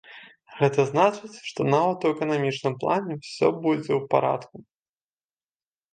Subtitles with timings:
[0.59, 4.57] Гэта значыць, што нават у эканамічным плане ўсё будзе ў парадку.